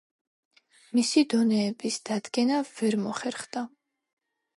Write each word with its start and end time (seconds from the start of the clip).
მისი 0.99 1.23
დონეების 1.33 1.97
დადგენა 2.09 2.63
ვერ 2.71 2.97
მოხერხდა. 3.03 3.63